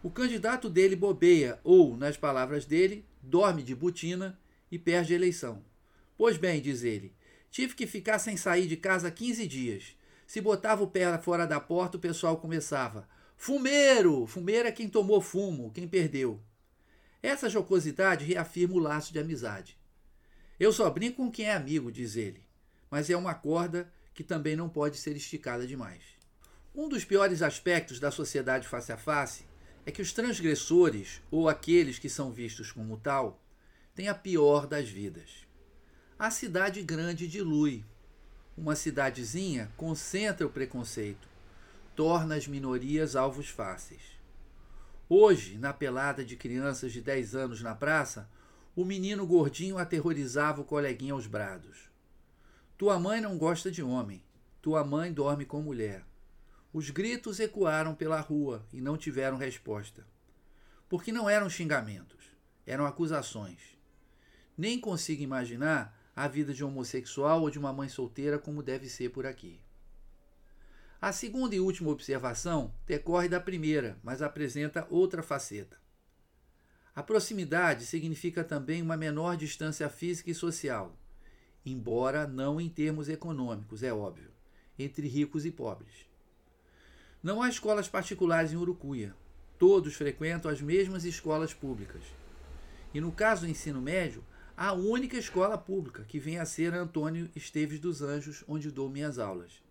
O 0.02 0.10
candidato 0.10 0.70
dele 0.70 0.94
bobeia, 0.94 1.58
ou, 1.64 1.96
nas 1.96 2.16
palavras 2.16 2.64
dele, 2.64 3.04
dorme 3.20 3.64
de 3.64 3.74
botina 3.74 4.38
e 4.70 4.78
perde 4.78 5.12
a 5.12 5.16
eleição. 5.16 5.62
Pois 6.16 6.36
bem, 6.36 6.60
diz 6.60 6.84
ele, 6.84 7.12
tive 7.50 7.74
que 7.74 7.86
ficar 7.86 8.18
sem 8.18 8.36
sair 8.36 8.66
de 8.66 8.76
casa 8.76 9.10
15 9.10 9.46
dias. 9.46 9.96
Se 10.26 10.40
botava 10.40 10.82
o 10.82 10.88
pé 10.88 11.16
fora 11.18 11.46
da 11.46 11.58
porta, 11.58 11.96
o 11.96 12.00
pessoal 12.00 12.36
começava: 12.36 13.08
Fumeiro! 13.36 14.26
Fumeiro 14.26 14.68
é 14.68 14.72
quem 14.72 14.88
tomou 14.88 15.20
fumo, 15.20 15.70
quem 15.72 15.88
perdeu. 15.88 16.40
Essa 17.22 17.48
jocosidade 17.48 18.24
reafirma 18.24 18.74
o 18.74 18.78
laço 18.78 19.12
de 19.12 19.18
amizade. 19.18 19.78
Eu 20.58 20.72
só 20.72 20.90
brinco 20.90 21.16
com 21.18 21.30
quem 21.30 21.46
é 21.46 21.54
amigo, 21.54 21.90
diz 21.90 22.16
ele, 22.16 22.44
mas 22.90 23.08
é 23.08 23.16
uma 23.16 23.34
corda 23.34 23.92
que 24.12 24.24
também 24.24 24.56
não 24.56 24.68
pode 24.68 24.96
ser 24.98 25.16
esticada 25.16 25.66
demais. 25.66 26.02
Um 26.74 26.88
dos 26.88 27.04
piores 27.04 27.42
aspectos 27.42 27.98
da 27.98 28.10
sociedade 28.10 28.68
face 28.68 28.92
a 28.92 28.96
face 28.96 29.44
é 29.86 29.90
que 29.90 30.02
os 30.02 30.12
transgressores, 30.12 31.22
ou 31.30 31.48
aqueles 31.48 31.98
que 31.98 32.08
são 32.08 32.30
vistos 32.30 32.70
como 32.70 32.98
tal, 32.98 33.42
têm 33.94 34.08
a 34.08 34.14
pior 34.14 34.66
das 34.66 34.88
vidas. 34.88 35.47
A 36.18 36.32
cidade 36.32 36.82
grande 36.82 37.28
dilui. 37.28 37.84
Uma 38.56 38.74
cidadezinha 38.74 39.70
concentra 39.76 40.44
o 40.44 40.50
preconceito, 40.50 41.28
torna 41.94 42.34
as 42.34 42.48
minorias 42.48 43.14
alvos 43.14 43.48
fáceis. 43.48 44.18
Hoje, 45.08 45.56
na 45.58 45.72
pelada 45.72 46.24
de 46.24 46.34
crianças 46.34 46.92
de 46.92 47.00
10 47.00 47.36
anos 47.36 47.62
na 47.62 47.72
praça, 47.72 48.28
o 48.74 48.84
menino 48.84 49.24
gordinho 49.24 49.78
aterrorizava 49.78 50.60
o 50.60 50.64
coleguinha 50.64 51.12
aos 51.12 51.28
brados. 51.28 51.88
Tua 52.76 52.98
mãe 52.98 53.20
não 53.20 53.38
gosta 53.38 53.70
de 53.70 53.80
homem. 53.80 54.20
Tua 54.60 54.82
mãe 54.82 55.12
dorme 55.12 55.44
com 55.44 55.62
mulher. 55.62 56.04
Os 56.72 56.90
gritos 56.90 57.38
ecoaram 57.38 57.94
pela 57.94 58.20
rua 58.20 58.66
e 58.72 58.80
não 58.80 58.96
tiveram 58.96 59.36
resposta. 59.36 60.04
Porque 60.88 61.12
não 61.12 61.30
eram 61.30 61.48
xingamentos, 61.48 62.32
eram 62.66 62.86
acusações. 62.86 63.78
Nem 64.56 64.80
consigo 64.80 65.22
imaginar 65.22 65.96
a 66.18 66.26
vida 66.26 66.52
de 66.52 66.64
um 66.64 66.68
homossexual 66.68 67.42
ou 67.42 67.48
de 67.48 67.60
uma 67.60 67.72
mãe 67.72 67.88
solteira 67.88 68.40
como 68.40 68.60
deve 68.60 68.88
ser 68.88 69.10
por 69.10 69.24
aqui. 69.24 69.60
A 71.00 71.12
segunda 71.12 71.54
e 71.54 71.60
última 71.60 71.90
observação 71.90 72.74
decorre 72.84 73.28
da 73.28 73.38
primeira, 73.38 73.96
mas 74.02 74.20
apresenta 74.20 74.84
outra 74.90 75.22
faceta. 75.22 75.78
A 76.92 77.04
proximidade 77.04 77.86
significa 77.86 78.42
também 78.42 78.82
uma 78.82 78.96
menor 78.96 79.36
distância 79.36 79.88
física 79.88 80.28
e 80.28 80.34
social, 80.34 80.98
embora 81.64 82.26
não 82.26 82.60
em 82.60 82.68
termos 82.68 83.08
econômicos, 83.08 83.84
é 83.84 83.92
óbvio, 83.92 84.32
entre 84.76 85.06
ricos 85.06 85.46
e 85.46 85.52
pobres. 85.52 86.08
Não 87.22 87.40
há 87.40 87.48
escolas 87.48 87.88
particulares 87.88 88.52
em 88.52 88.56
Urucuia. 88.56 89.14
Todos 89.56 89.94
frequentam 89.94 90.50
as 90.50 90.60
mesmas 90.60 91.04
escolas 91.04 91.54
públicas. 91.54 92.02
E 92.92 93.00
no 93.00 93.12
caso 93.12 93.42
do 93.42 93.50
ensino 93.50 93.80
médio, 93.80 94.24
a 94.60 94.72
única 94.72 95.16
escola 95.16 95.56
pública, 95.56 96.04
que 96.04 96.18
vem 96.18 96.40
a 96.40 96.44
ser 96.44 96.74
Antônio 96.74 97.30
Esteves 97.36 97.78
dos 97.78 98.02
Anjos, 98.02 98.42
onde 98.48 98.72
dou 98.72 98.90
minhas 98.90 99.16
aulas. 99.16 99.62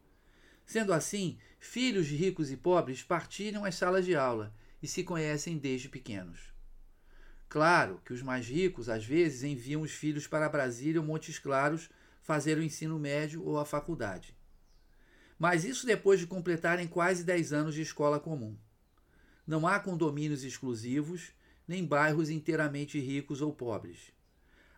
Sendo 0.65 0.93
assim, 0.93 1.37
filhos 1.59 2.07
de 2.07 2.15
ricos 2.15 2.49
e 2.51 2.55
pobres 2.55 3.03
partilham 3.03 3.65
as 3.65 3.75
salas 3.75 4.05
de 4.05 4.15
aula 4.15 4.55
e 4.81 4.87
se 4.87 5.03
conhecem 5.03 5.57
desde 5.57 5.89
pequenos. 5.89 6.53
Claro 7.49 8.01
que 8.05 8.13
os 8.13 8.21
mais 8.21 8.47
ricos, 8.47 8.87
às 8.87 9.03
vezes, 9.03 9.43
enviam 9.43 9.81
os 9.81 9.91
filhos 9.91 10.25
para 10.25 10.47
Brasília 10.47 11.01
ou 11.01 11.05
Montes 11.05 11.37
Claros 11.37 11.89
fazer 12.21 12.57
o 12.57 12.63
ensino 12.63 12.97
médio 12.97 13.43
ou 13.43 13.59
a 13.59 13.65
faculdade. 13.65 14.37
Mas 15.37 15.65
isso 15.65 15.85
depois 15.85 16.17
de 16.17 16.27
completarem 16.27 16.87
quase 16.87 17.25
10 17.25 17.51
anos 17.51 17.75
de 17.75 17.81
escola 17.81 18.21
comum. 18.21 18.57
Não 19.45 19.67
há 19.67 19.81
condomínios 19.81 20.45
exclusivos, 20.45 21.33
nem 21.67 21.83
bairros 21.83 22.29
inteiramente 22.29 22.97
ricos 23.01 23.41
ou 23.41 23.51
pobres. 23.51 24.15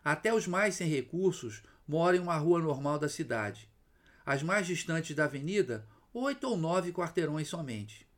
Até 0.04 0.32
os 0.32 0.46
mais 0.46 0.74
sem 0.74 0.88
recursos 0.88 1.62
moram 1.86 2.18
em 2.18 2.20
uma 2.20 2.36
rua 2.36 2.60
normal 2.60 2.98
da 2.98 3.08
cidade. 3.08 3.68
As 4.24 4.42
mais 4.42 4.66
distantes 4.66 5.14
da 5.14 5.24
avenida, 5.24 5.86
oito 6.14 6.48
ou 6.48 6.56
nove 6.56 6.92
quarteirões 6.92 7.48
somente. 7.48 8.08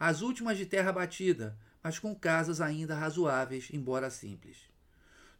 as 0.00 0.22
últimas 0.22 0.56
de 0.56 0.64
terra 0.64 0.90
batida, 0.90 1.58
mas 1.82 1.98
com 1.98 2.14
casas 2.14 2.62
ainda 2.62 2.94
razoáveis, 2.94 3.68
embora 3.70 4.08
simples. 4.08 4.56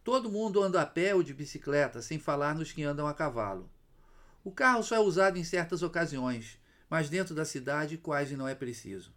Todo 0.04 0.30
mundo 0.30 0.62
anda 0.62 0.82
a 0.82 0.86
pé 0.86 1.14
ou 1.14 1.22
de 1.22 1.32
bicicleta, 1.32 2.02
sem 2.02 2.18
falar 2.18 2.54
nos 2.54 2.70
que 2.70 2.82
andam 2.82 3.06
a 3.06 3.14
cavalo. 3.14 3.70
O 4.44 4.52
carro 4.52 4.82
só 4.82 4.96
é 4.96 5.00
usado 5.00 5.38
em 5.38 5.44
certas 5.44 5.82
ocasiões, 5.82 6.58
mas 6.90 7.08
dentro 7.08 7.34
da 7.34 7.46
cidade 7.46 7.96
quase 7.96 8.36
não 8.36 8.46
é 8.46 8.54
preciso. 8.54 9.14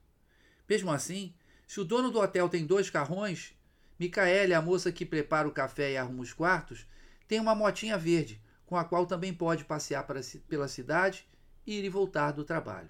Mesmo 0.67 0.91
assim, 0.91 1.33
se 1.67 1.81
o 1.81 1.85
dono 1.85 2.09
do 2.09 2.19
hotel 2.19 2.47
tem 2.47 2.65
dois 2.65 2.89
carrões, 2.89 3.53
Micaele, 4.00 4.53
a 4.53 4.62
moça 4.62 4.91
que 4.91 5.05
prepara 5.05 5.47
o 5.47 5.51
café 5.51 5.91
e 5.91 5.97
arruma 5.97 6.21
os 6.21 6.33
quartos, 6.33 6.88
tem 7.27 7.39
uma 7.39 7.55
motinha 7.55 7.97
verde, 7.97 8.41
com 8.65 8.75
a 8.75 8.83
qual 8.83 9.05
também 9.05 9.33
pode 9.33 9.65
passear 9.65 10.05
para, 10.05 10.21
pela 10.47 10.67
cidade 10.67 11.27
e 11.65 11.79
ir 11.79 11.85
e 11.85 11.89
voltar 11.89 12.31
do 12.31 12.43
trabalho. 12.43 12.89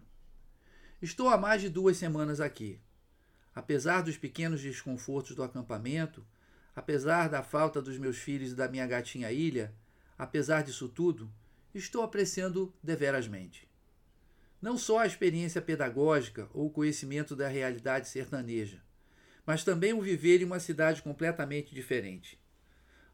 Estou 1.01 1.29
há 1.29 1.37
mais 1.37 1.61
de 1.61 1.69
duas 1.69 1.97
semanas 1.97 2.39
aqui. 2.39 2.79
Apesar 3.53 4.01
dos 4.01 4.17
pequenos 4.17 4.61
desconfortos 4.61 5.35
do 5.35 5.43
acampamento, 5.43 6.25
apesar 6.75 7.27
da 7.27 7.43
falta 7.43 7.81
dos 7.81 7.97
meus 7.97 8.17
filhos 8.17 8.51
e 8.51 8.55
da 8.55 8.67
minha 8.67 8.87
gatinha 8.87 9.31
Ilha, 9.31 9.73
apesar 10.17 10.63
disso 10.63 10.87
tudo, 10.87 11.31
estou 11.73 12.01
apreciando 12.01 12.73
deverasmente. 12.81 13.67
Não 14.61 14.77
só 14.77 14.99
a 14.99 15.05
experiência 15.05 15.61
pedagógica 15.61 16.49
ou 16.53 16.67
o 16.67 16.71
conhecimento 16.71 17.35
da 17.35 17.49
realidade 17.49 18.07
sertaneja, 18.07 18.81
mas 19.45 19.63
também 19.63 19.93
o 19.93 20.01
viver 20.01 20.41
em 20.41 20.45
uma 20.45 20.59
cidade 20.59 21.01
completamente 21.01 21.73
diferente. 21.73 22.39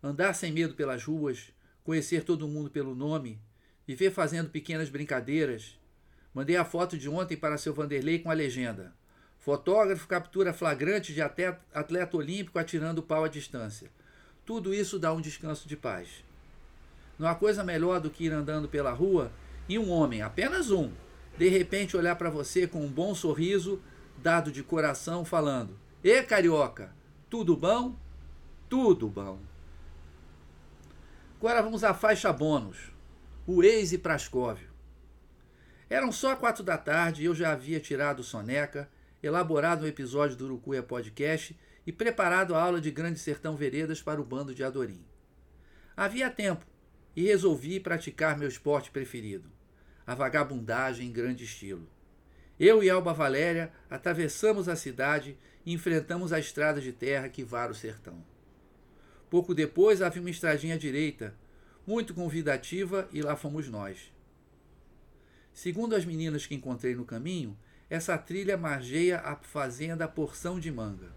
Andar 0.02 0.34
sem 0.34 0.52
medo 0.52 0.76
pelas 0.76 1.04
ruas, 1.04 1.52
conhecer 1.84 2.24
todo 2.24 2.48
mundo 2.48 2.70
pelo 2.70 2.96
nome, 2.96 3.42
viver 3.86 4.12
fazendo 4.12 4.50
pequenas 4.50 4.90
brincadeiras. 4.90 5.78
Mandei 6.34 6.56
a 6.56 6.64
foto 6.64 6.98
de 6.98 7.10
ontem 7.10 7.36
para 7.36 7.58
seu 7.58 7.74
Vanderlei 7.74 8.20
com 8.20 8.30
a 8.30 8.36
legenda: 8.36 8.94
Fotógrafo 9.40 10.08
captura 10.08 10.54
flagrante 10.54 11.14
de 11.14 11.22
atleta, 11.22 12.16
olímpico 12.16 12.60
atirando 12.60 13.02
pau 13.02 13.24
à 13.24 13.28
distância. 13.28 13.90
Tudo 14.46 14.74
isso 14.74 15.00
dá 15.00 15.12
um 15.12 15.22
descanso 15.22 15.68
de 15.68 15.76
paz. 15.76 16.24
Não 17.18 17.28
há 17.28 17.36
coisa 17.36 17.64
melhor 17.64 18.00
do 18.00 18.10
que 18.10 18.26
ir 18.26 18.32
andando 18.32 18.70
pela 18.70 18.92
rua 18.92 19.32
e 19.68 19.78
um 19.78 19.90
homem, 19.90 20.22
apenas 20.22 20.72
um, 20.72 20.92
de 21.38 21.50
repente 21.50 21.98
olhar 21.98 22.16
para 22.16 22.30
você 22.30 22.66
com 22.66 22.84
um 22.84 22.92
bom 22.92 23.14
sorriso, 23.14 23.82
dado 24.18 24.52
de 24.52 24.64
coração, 24.64 25.26
falando: 25.26 25.78
Ê 26.02 26.24
carioca, 26.24 26.96
tudo 27.30 27.58
bom? 27.58 27.94
Tudo 28.70 29.10
bom. 29.10 29.38
Agora 31.36 31.62
vamos 31.62 31.84
à 31.84 31.94
faixa 31.94 32.32
bônus. 32.32 32.94
O 33.46 33.58
Waze 33.58 33.98
Prascóvio. 33.98 34.70
Eram 35.90 36.10
só 36.10 36.38
quatro 36.38 36.64
da 36.64 36.78
tarde 36.78 37.22
e 37.22 37.26
eu 37.26 37.36
já 37.36 37.52
havia 37.52 37.82
tirado 37.82 38.24
soneca, 38.24 38.90
elaborado 39.22 39.84
um 39.84 39.88
episódio 39.88 40.38
do 40.38 40.46
Urucuia 40.46 40.82
Podcast 40.82 41.60
e 41.86 41.92
preparado 41.92 42.56
a 42.56 42.64
aula 42.64 42.80
de 42.80 42.92
Grande 42.92 43.20
Sertão 43.20 43.58
Veredas 43.58 44.02
para 44.02 44.22
o 44.22 44.26
bando 44.26 44.56
de 44.56 44.64
Adorim. 44.64 45.04
Havia 45.98 46.30
tempo 46.30 46.66
e 47.14 47.24
resolvi 47.24 47.78
praticar 47.78 48.38
meu 48.38 48.48
esporte 48.48 48.90
preferido, 48.90 49.52
a 50.08 50.16
vagabundagem 50.16 51.10
em 51.10 51.12
grande 51.12 51.44
estilo. 51.44 51.90
Eu 52.60 52.84
e 52.84 52.90
Alba 52.90 53.14
Valéria 53.14 53.72
atravessamos 53.90 54.68
a 54.68 54.76
cidade 54.76 55.38
e 55.66 55.72
enfrentamos 55.72 56.34
a 56.34 56.40
estrada 56.40 56.82
de 56.82 56.92
terra 56.92 57.30
que 57.30 57.42
vara 57.42 57.72
o 57.72 57.76
sertão. 57.76 58.22
Pouco 59.30 59.56
depois 59.56 60.02
havia 60.02 60.22
uma 60.22 60.30
estradinha 60.30 60.76
à 60.76 60.78
direita, 60.78 61.34
muito 61.88 62.14
convidativa, 62.14 63.08
e 63.14 63.22
lá 63.22 63.38
fomos 63.38 63.70
nós. 63.70 64.12
Segundo 65.54 65.96
as 65.96 66.04
meninas 66.04 66.46
que 66.46 66.54
encontrei 66.54 66.96
no 66.96 67.06
caminho, 67.06 67.58
essa 67.90 68.18
trilha 68.18 68.58
margeia 68.58 69.20
a 69.20 69.38
fazenda 69.38 70.08
Porção 70.08 70.60
de 70.60 70.70
Manga. 70.70 71.16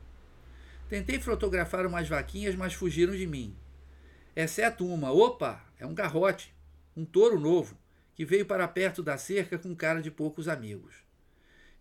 Tentei 0.88 1.18
fotografar 1.18 1.84
umas 1.86 2.08
vaquinhas, 2.08 2.54
mas 2.54 2.72
fugiram 2.72 3.16
de 3.16 3.26
mim. 3.26 3.56
Exceto 4.36 4.86
uma, 4.86 5.10
opa, 5.10 5.64
é 5.78 5.84
um 5.84 5.94
garrote, 5.94 6.54
um 6.96 7.04
touro 7.04 7.40
novo, 7.40 7.76
que 8.14 8.24
veio 8.24 8.46
para 8.46 8.68
perto 8.68 9.02
da 9.02 9.18
cerca 9.18 9.58
com 9.58 9.74
cara 9.74 10.00
de 10.00 10.10
poucos 10.10 10.48
amigos. 10.48 11.01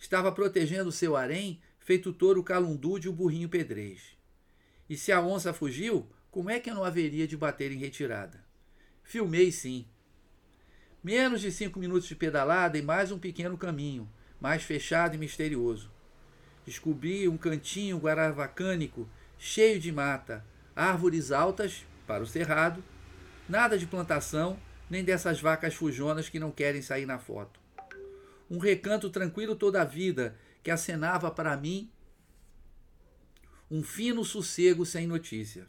Estava 0.02 0.32
protegendo 0.32 0.92
seu 0.92 1.16
harém, 1.16 1.62
feito 1.80 2.12
touro 2.12 2.44
calundu 2.44 2.98
de 2.98 3.08
o 3.08 3.14
burrinho 3.14 3.48
pedrez. 3.48 4.18
E 4.90 4.98
se 4.98 5.12
a 5.12 5.22
onça 5.22 5.54
fugiu, 5.54 6.10
como 6.32 6.50
é 6.50 6.60
que 6.60 6.72
eu 6.72 6.74
não 6.74 6.84
haveria 6.84 7.28
de 7.28 7.38
bater 7.38 7.72
em 7.72 7.78
retirada? 7.78 8.44
Filmei 9.04 9.52
sim. 9.52 9.86
Menos 11.04 11.40
de 11.40 11.52
cinco 11.52 11.80
minutos 11.80 12.08
de 12.08 12.16
pedalada 12.16 12.80
e 12.80 12.82
mais 12.82 13.12
um 13.12 13.20
pequeno 13.20 13.56
caminho, 13.56 14.12
mais 14.40 14.64
fechado 14.64 15.14
e 15.14 15.20
misterioso. 15.20 15.92
Descobri 16.66 17.28
um 17.30 17.38
cantinho 17.38 18.00
guaravacânico 18.00 19.08
cheio 19.38 19.80
de 19.80 19.92
mata, 19.92 20.44
árvores 20.76 21.32
altas 21.32 21.86
para 22.08 22.24
o 22.24 22.28
cerrado, 22.28 22.84
nada 23.48 23.78
de 23.78 23.86
plantação, 23.86 24.60
nem 24.90 25.04
dessas 25.04 25.40
vacas 25.40 25.76
fujonas 25.76 26.28
que 26.28 26.40
não 26.40 26.52
querem 26.52 26.82
sair 26.82 27.06
na 27.06 27.20
foto 27.20 27.61
um 28.52 28.58
recanto 28.58 29.10
tranquilo 29.10 29.56
toda 29.56 29.82
a 29.82 29.86
vida 29.86 30.38
que 30.62 30.70
acenava 30.70 31.32
para 31.32 31.56
mim 31.56 31.90
um 33.72 33.82
fino 33.82 34.26
sossego 34.26 34.86
sem 34.86 35.08
notícia. 35.08 35.66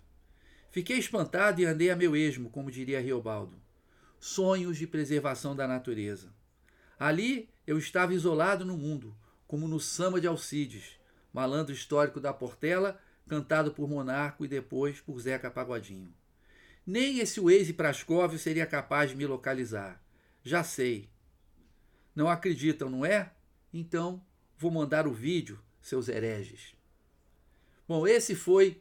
Fiquei 0.73 0.99
espantado 0.99 1.61
e 1.61 1.65
andei 1.65 1.91
a 1.91 1.97
meu 1.97 2.17
esmo, 2.17 2.51
como 2.51 2.73
diria 2.73 3.01
Riobaldo. 3.01 3.57
Sonhos 4.19 4.77
de 4.77 4.89
preservação 4.89 5.55
da 5.55 5.69
natureza. 5.69 6.35
Ali 6.99 7.49
eu 7.65 7.79
estava 7.79 8.15
isolado 8.15 8.65
no 8.65 8.77
mundo, 8.77 9.17
como 9.47 9.69
no 9.69 9.79
samba 9.79 10.21
de 10.21 10.27
Alcides, 10.27 10.99
malandro 11.33 11.73
histórico 11.73 12.19
da 12.19 12.33
Portela, 12.33 13.01
cantado 13.29 13.71
por 13.71 13.89
Monarco 13.89 14.45
e 14.45 14.49
depois 14.49 15.01
por 15.01 15.21
Zeca 15.21 15.53
Pagodinho. 15.53 16.13
Nem 16.85 17.21
esse 17.21 17.39
Waze 17.39 17.73
Prascovio 17.73 18.41
seria 18.41 18.67
capaz 18.67 19.11
de 19.11 19.17
me 19.17 19.25
localizar. 19.25 20.03
Já 20.43 20.65
sei, 20.65 21.09
não 22.15 22.29
acreditam, 22.29 22.91
não 22.91 23.05
é? 23.05 23.33
Então 23.73 24.23
vou 24.57 24.71
mandar 24.71 25.07
o 25.07 25.13
vídeo, 25.13 25.59
seus 25.81 26.09
hereges. 26.09 26.75
Bom, 27.89 28.07
esse 28.07 28.35
foi 28.35 28.81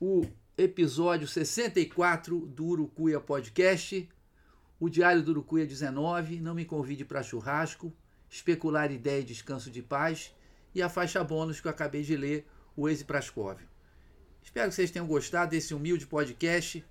o 0.00 0.26
episódio 0.56 1.26
64 1.26 2.46
do 2.46 2.66
Urucuia 2.66 3.20
Podcast. 3.20 4.08
O 4.80 4.88
Diário 4.88 5.22
do 5.22 5.30
Urucuia 5.32 5.66
19. 5.66 6.40
Não 6.40 6.54
me 6.54 6.64
convide 6.64 7.04
para 7.04 7.22
churrasco. 7.22 7.92
Especular 8.28 8.90
ideia 8.90 9.20
e 9.20 9.24
descanso 9.24 9.70
de 9.70 9.82
paz. 9.82 10.34
E 10.74 10.80
a 10.80 10.88
faixa 10.88 11.22
bônus 11.22 11.60
que 11.60 11.66
eu 11.66 11.70
acabei 11.70 12.02
de 12.02 12.16
ler, 12.16 12.46
o 12.74 12.88
Eise 12.88 13.04
Prascovio. 13.04 13.68
Espero 14.42 14.68
que 14.68 14.74
vocês 14.74 14.90
tenham 14.90 15.06
gostado 15.06 15.50
desse 15.50 15.74
humilde 15.74 16.06
podcast 16.06 16.84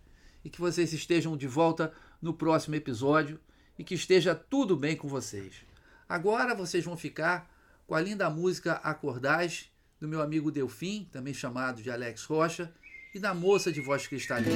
e 0.46 0.50
que 0.50 0.62
vocês 0.62 0.94
estejam 0.94 1.36
de 1.36 1.48
volta 1.48 1.92
no 2.22 2.34
próximo 2.34 2.76
episódio 2.76 3.40
e 3.78 3.84
que 3.84 3.96
esteja 3.96 4.36
tudo 4.36 4.76
bem 4.76 4.96
com 4.96 5.08
vocês. 5.08 5.54
Agora 6.08 6.54
vocês 6.54 6.84
vão 6.84 6.98
ficar 6.98 7.50
com 7.88 7.96
a 7.96 8.02
linda 8.02 8.30
música 8.30 8.74
Acordais, 8.84 9.70
do 10.00 10.08
meu 10.08 10.22
amigo 10.22 10.52
Delfim, 10.52 11.08
também 11.12 11.34
chamado 11.34 11.82
de 11.82 11.92
Alex 11.92 12.24
Rocha, 12.24 12.72
e 13.14 13.20
da 13.20 13.34
moça 13.34 13.72
de 13.72 13.82
voz 13.82 14.08
cristalina, 14.08 14.56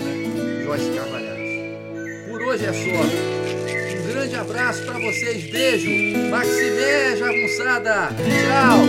Joyce 0.63 0.95
Carvalhais. 0.95 2.29
Por 2.29 2.41
hoje 2.41 2.65
é 2.65 2.73
só. 2.73 3.99
Um 3.99 4.07
grande 4.07 4.35
abraço 4.35 4.85
para 4.85 4.99
vocês, 4.99 5.51
beijo. 5.51 5.89
Maximé 6.29 7.17
Jagunçada. 7.17 8.09
Tchau. 8.45 8.85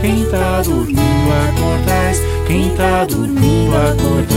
Quem 0.00 0.24
tá 0.26 0.62
dormindo, 0.64 0.98
acordais. 0.98 2.22
Quem 2.46 2.70
tá 2.70 3.04
dormindo, 3.04 3.74
acordais. 3.76 4.28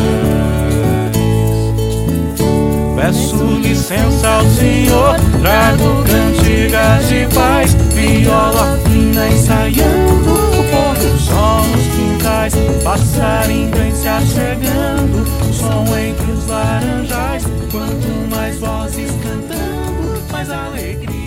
Peço 2.95 3.43
licença 3.61 4.27
ao 4.27 4.45
Senhor, 4.45 5.15
trago 5.41 6.03
cantigas 6.03 7.07
de 7.07 7.25
paz, 7.33 7.73
viola 7.93 8.77
fina 8.83 9.27
ensaiando 9.27 10.33
o 10.33 10.63
pôr 10.69 10.95
do 10.97 11.19
sol 11.19 11.63
nos 11.67 11.87
quintais. 11.95 12.53
passarinho 12.83 13.71
vem 13.71 13.95
se 13.95 14.07
achegando, 14.07 15.25
som 15.53 15.85
entre 15.97 16.31
os 16.31 16.47
laranjais. 16.47 17.60
Quanto 17.71 18.29
mais 18.29 18.59
vozes 18.59 19.09
cantando, 19.23 20.21
mais 20.29 20.49
alegria. 20.49 21.20